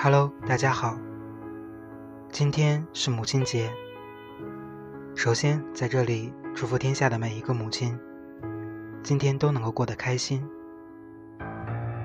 [0.00, 0.96] Hello，大家好。
[2.30, 3.68] 今天是母亲节，
[5.16, 7.98] 首先在这里祝福天下的每一个母亲，
[9.02, 10.48] 今天都能够过得开心，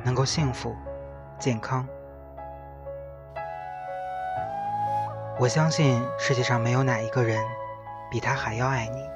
[0.03, 0.75] 能够幸福、
[1.37, 1.87] 健康。
[5.37, 7.45] 我相信世界上没有哪一个人
[8.09, 9.07] 比他还要爱你。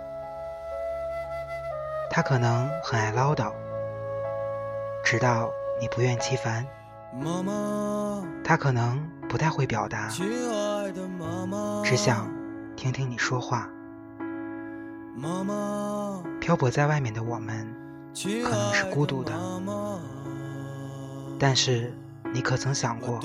[2.11, 3.51] 他可能很爱唠叨，
[5.03, 5.49] 直到
[5.81, 6.63] 你不厌其烦。
[7.23, 10.07] 妈妈，他可能不太会表达，
[11.83, 12.29] 只想
[12.75, 13.69] 听听你说话。
[15.15, 17.67] 妈妈，漂泊在外面的我们
[18.43, 19.33] 可能是孤独的，
[21.39, 21.93] 但是
[22.33, 23.19] 你可曾想过，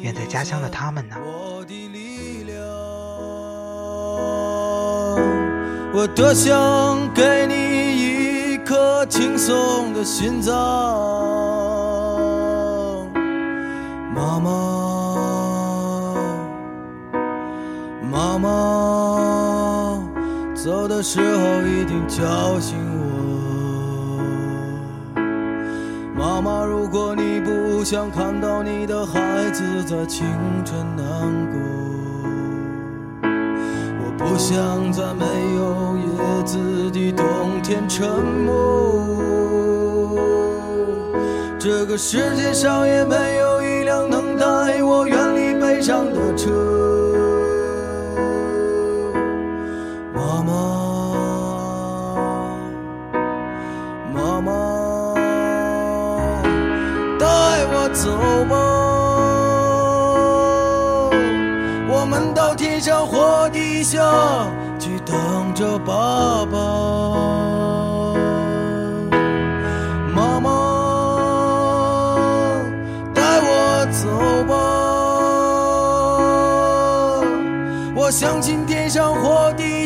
[0.00, 1.16] 远在家乡的他们呢？
[5.96, 11.53] 我多想给你一颗轻松的心脏。
[14.14, 14.48] 妈妈，
[18.12, 18.48] 妈妈，
[20.54, 22.78] 走的时候一定叫醒
[25.16, 25.22] 我。
[26.16, 30.24] 妈妈，如果你不想看到你的孩子在清
[30.64, 31.04] 晨难
[31.50, 31.58] 过，
[33.98, 35.26] 我不想在没
[35.56, 38.08] 有叶子的冬天沉
[38.46, 38.52] 默。
[41.58, 43.53] 这个世界上也没有。
[44.44, 46.50] 带我远离悲伤的车，
[50.14, 50.52] 妈妈，
[54.12, 54.52] 妈妈，
[57.18, 57.24] 带
[57.72, 58.10] 我走
[58.50, 58.54] 吧，
[61.88, 63.98] 我们到天上或地下
[64.78, 67.23] 去等着爸爸。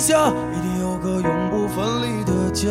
[0.00, 2.68] 下一定有个永不分离的家。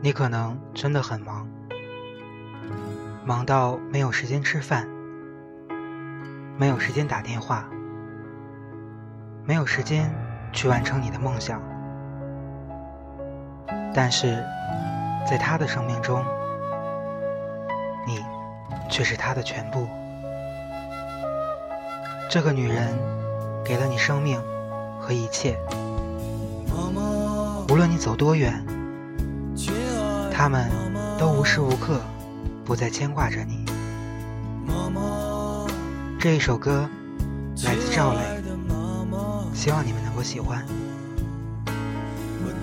[0.00, 1.48] 你可能真的很忙，
[3.24, 4.86] 忙到没有时间吃饭，
[6.56, 7.68] 没有时间打电话，
[9.44, 10.08] 没有时间
[10.52, 11.60] 去完成你的梦想。
[13.92, 14.44] 但是，
[15.28, 16.22] 在他的生命中，
[18.88, 19.88] 却是他的全部。
[22.28, 22.92] 这个女人
[23.64, 24.40] 给了你生命
[25.00, 25.56] 和一切，
[27.68, 28.64] 无论你走多远，
[30.32, 30.70] 他们
[31.18, 32.00] 都无时无刻
[32.64, 33.64] 不在牵挂着你。
[36.18, 36.88] 这一首歌
[37.64, 38.20] 来自赵磊，
[39.54, 40.66] 希望你们能够喜欢。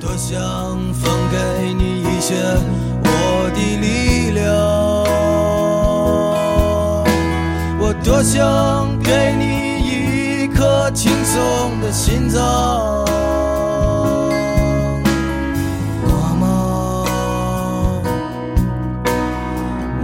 [0.01, 0.35] 多想
[0.94, 2.35] 分给你一些
[3.05, 4.72] 我的力量。
[8.03, 12.41] 多想给你一颗轻松的心脏，
[16.06, 16.46] 妈妈，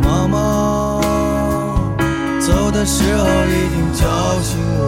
[0.01, 1.01] 妈妈，
[2.39, 4.07] 走的时候一定叫
[4.43, 4.81] 醒我。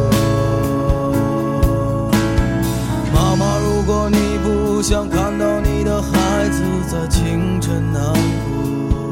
[3.13, 8.01] 妈妈，如果你不想看到你的孩子在清晨难
[8.49, 9.11] 过，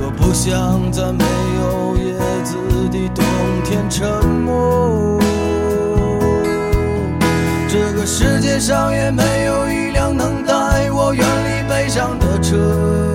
[0.00, 0.10] 我。
[0.20, 1.57] 不想在没有。
[3.06, 3.24] 的冬
[3.64, 5.20] 天沉默，
[7.68, 13.07] 这个世界上也没有一辆能带我远离悲伤的车。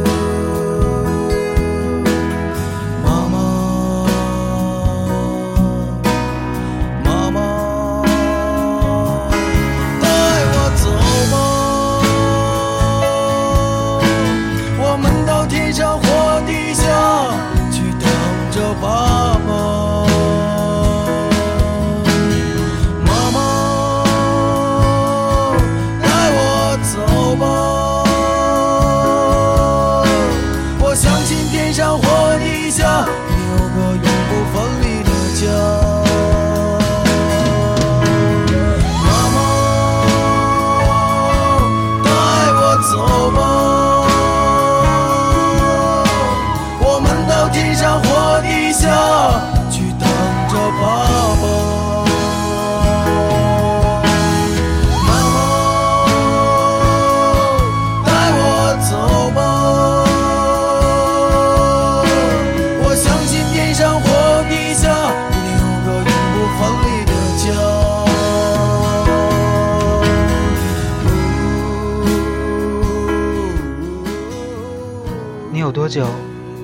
[75.83, 76.07] 多久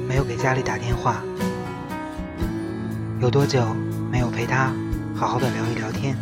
[0.08, 1.18] 没有给家里打电话？
[3.20, 3.66] 有多久
[4.10, 4.72] 没有陪他
[5.14, 6.16] 好好的聊一聊天？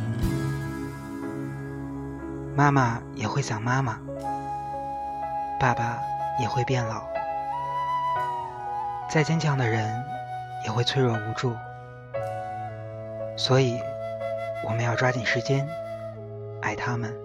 [2.56, 4.00] 妈妈也会想妈妈，
[5.60, 6.00] 爸爸
[6.42, 7.04] 也会变老，
[9.12, 10.04] 再坚强的人
[10.66, 11.56] 也会脆弱无助，
[13.38, 13.80] 所以
[14.66, 15.70] 我们要抓紧时间
[16.64, 17.16] 爱他们。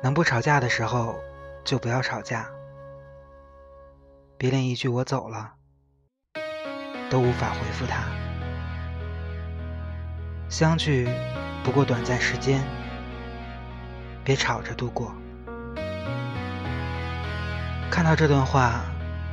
[0.00, 1.16] 能不吵架的时候
[1.62, 2.48] 就不要吵架，
[4.42, 5.52] 别连一句“我走了”
[7.08, 8.02] 都无法回复他。
[10.48, 11.08] 相聚
[11.62, 12.60] 不过短暂时间。
[14.24, 15.14] 别吵着度过。
[17.88, 18.80] 看到这段话，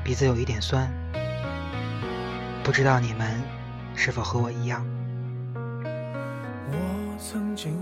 [0.04, 0.88] 鼻子有一点酸。
[2.64, 3.42] 不知道你们
[3.96, 4.86] 是否和我一样？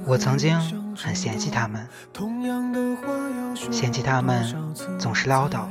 [0.05, 0.57] 我曾经
[0.95, 1.89] 很嫌弃他们，
[3.69, 5.67] 嫌弃他们总是唠叨，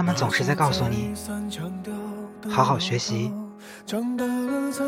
[0.00, 1.12] 他们总是在告诉你
[2.48, 3.30] 好好学习，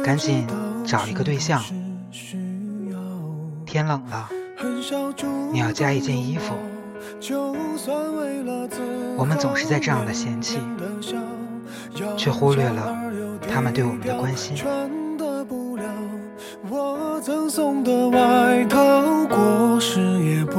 [0.03, 0.47] 赶紧
[0.87, 1.63] 找一个对象，
[3.67, 4.31] 天冷了。
[5.53, 6.55] 你要加一件衣服。
[9.19, 10.59] 我们总是在这样的嫌弃，
[12.17, 12.97] 却忽略了
[13.47, 14.57] 他们对我们的关心。
[16.71, 20.59] 我赠送的外套，过时也不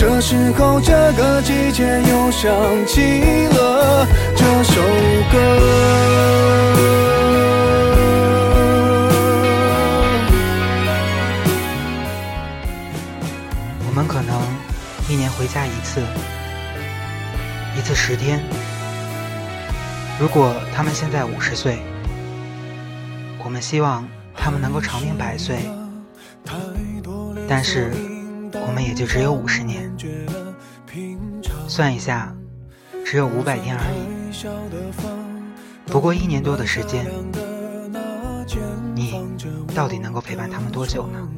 [0.00, 2.50] 这时候，这个季节又想
[2.86, 3.02] 起
[3.48, 4.80] 了这首
[5.30, 5.38] 歌。
[13.86, 14.40] 我们可能
[15.10, 16.00] 一年回家一次，
[17.76, 18.40] 一次十天。
[20.18, 21.78] 如果他们现在五十岁，
[23.44, 25.58] 我们希望他们能够长命百岁。
[27.46, 27.92] 但是，
[28.66, 29.69] 我们也就只有五十年。
[31.68, 32.34] 算一下，
[33.04, 33.98] 只有五百天而已。
[35.86, 37.06] 不过一年多的时间，
[38.94, 39.24] 你
[39.74, 41.28] 到底能够陪伴他们多久呢？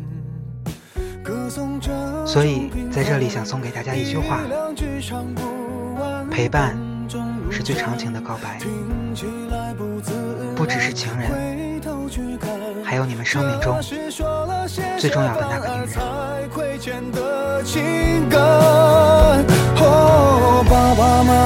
[2.27, 4.41] 所以在这里想送给大家一句话：
[6.31, 6.77] 陪伴
[7.51, 8.59] 是最长情的告白，
[10.57, 11.81] 不只是情人，
[12.83, 13.79] 还有你们生命中
[14.99, 16.01] 最重要的那个女人。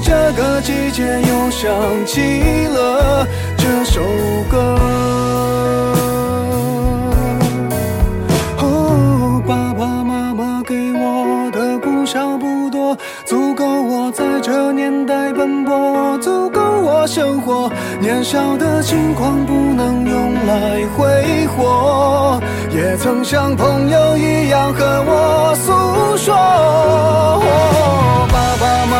[0.00, 1.70] 这，个季节又想
[2.06, 3.26] 起了
[3.56, 4.02] 这首
[4.50, 4.78] 歌。
[8.58, 17.70] 哦，爸爸妈妈给我的不少不多，足够我在这年代奔波，足够我生活。
[18.00, 22.40] 年少的轻狂不能用来挥霍，
[22.70, 27.77] 也曾像朋友一样和我诉说。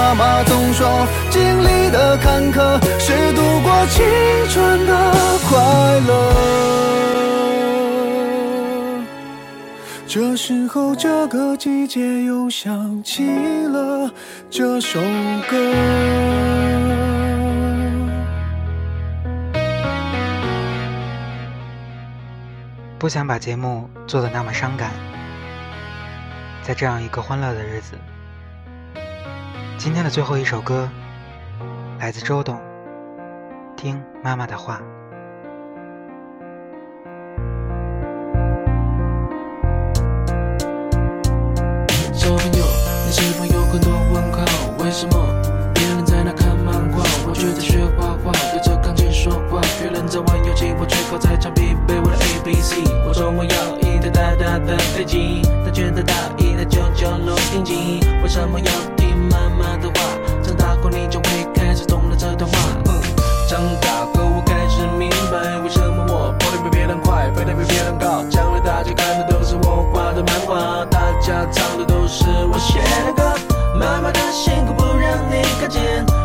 [0.09, 4.07] 妈妈总说，经历的坎坷是度过青
[4.49, 5.13] 春的
[5.47, 6.33] 快乐。
[10.07, 13.23] 这时候，这个季节又想起
[13.67, 14.11] 了
[14.49, 14.99] 这首
[15.47, 15.75] 歌。
[22.99, 24.91] 不想把节目做的那么伤感，
[26.63, 27.93] 在这样一个欢乐的日子。
[29.79, 30.91] 今天的最后一首歌
[32.01, 32.61] 来自周董，
[33.77, 34.83] 听妈妈的话。
[74.09, 75.83] 妈妈的辛苦不让你看见，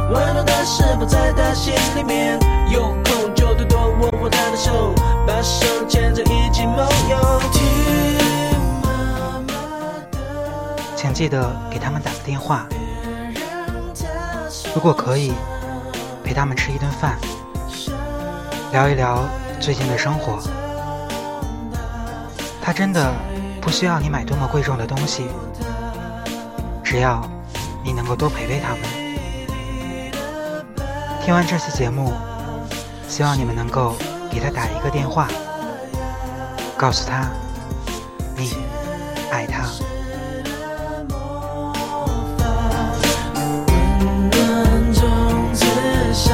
[0.09, 2.39] 温暖的是否在她心里面？
[2.71, 4.95] 有空就多多握握她的手，
[5.27, 6.77] 把手牵着一起梦
[7.09, 7.41] 游。
[7.51, 8.87] 听妈
[9.41, 10.17] 妈的，
[10.95, 12.65] 请记得给他们打个电话，
[14.73, 15.33] 如果可以，
[16.23, 17.17] 陪他们吃一顿饭，
[18.71, 19.25] 聊一聊
[19.59, 20.39] 最近的生活。
[22.61, 23.13] 他真的
[23.59, 25.27] 不需要你买多么贵重的东西，
[26.81, 27.21] 只要
[27.83, 28.79] 你能够多陪陪他们。
[31.23, 32.13] 听完这期节目，
[33.07, 33.95] 希望你们能够
[34.31, 35.27] 给他打一个电话，
[36.77, 37.29] 告诉他
[38.35, 38.53] 你
[39.31, 39.63] 爱他。
[44.05, 45.65] 温暖种子
[46.13, 46.33] 下，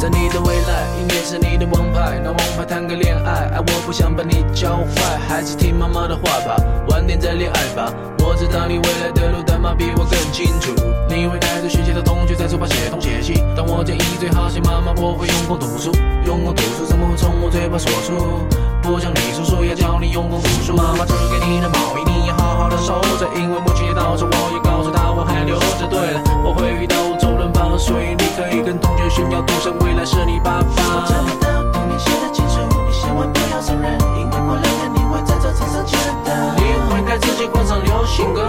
[0.00, 6.56] 在你的未来，音乐是你的王牌，拿王牌谈个恋爱，爱我不想把你教坏，还是听妈妈的话吧，
[6.88, 7.92] 晚点再恋爱吧。
[8.26, 9.33] 我知道你未来的，
[9.64, 10.76] 妈比我更清楚。
[11.08, 15.90] 你会带着学习的同学在书包写东写西，但我建议最好写妈妈，我会用功读书，
[16.26, 18.44] 用功读书怎么会从我嘴巴说出？
[18.84, 25.88] 不像你叔叔要教你用功读书，妈妈织给你的毛衣你要好好的收着，因为母亲节到时我也告诉她我还留着。
[25.88, 30.68] 对了，我会遇到周润发，所以你可以跟同学炫耀，赌神未来是你爸爸。
[30.76, 36.36] 我找不到童年写的情书，你千万不要承认，因为过两天你会在这场上见到。
[36.60, 38.43] 你会开自己换上流行歌，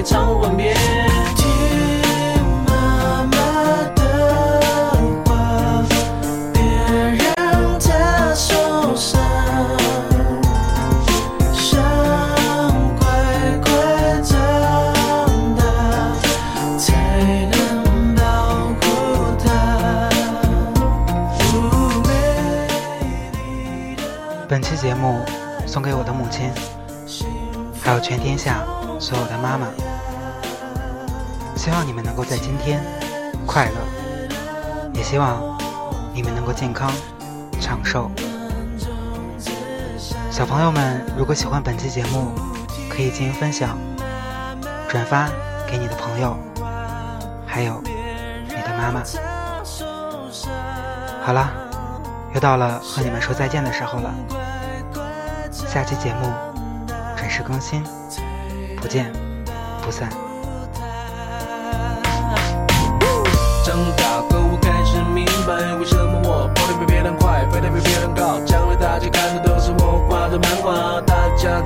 [0.00, 0.72] 开始准备唱吻别。
[1.36, 1.46] 听
[2.66, 3.36] 妈妈
[3.94, 4.00] 的
[5.26, 5.84] 话，
[6.52, 6.62] 别
[7.18, 9.20] 让她受伤，
[11.52, 11.78] 想
[12.98, 13.06] 快
[13.62, 13.68] 快
[14.22, 14.36] 长
[15.56, 15.62] 大，
[16.78, 16.86] 才
[17.50, 18.22] 能保
[18.80, 18.82] 护
[19.44, 19.48] 她。
[24.48, 25.20] 本期节目
[25.66, 26.50] 送给我的母亲，
[27.82, 28.64] 还有全天下
[28.98, 29.68] 所有的妈妈。
[31.60, 32.82] 希望你们能够在今天
[33.46, 33.74] 快乐，
[34.94, 35.58] 也希望
[36.14, 36.90] 你们能够健康
[37.60, 38.10] 长寿。
[40.30, 42.32] 小朋友们，如果喜欢本期节目，
[42.88, 43.76] 可以进行分享、
[44.88, 45.28] 转发
[45.68, 46.34] 给你的朋友，
[47.46, 49.02] 还有你的妈妈。
[51.22, 51.52] 好了，
[52.32, 54.14] 又到了和你们说再见的时候了。
[55.52, 56.32] 下期节目
[57.18, 57.84] 准时更新，
[58.80, 59.12] 不见
[59.82, 60.08] 不散。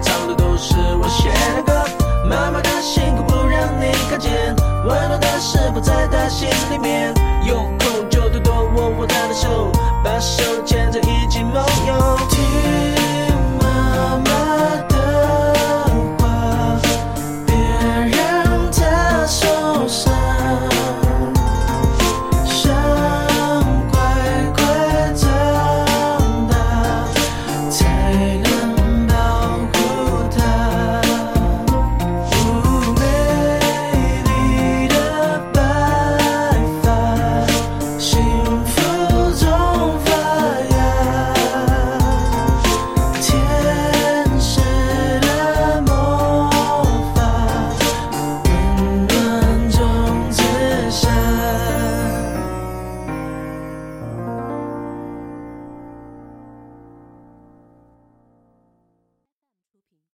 [0.03, 0.44] 长路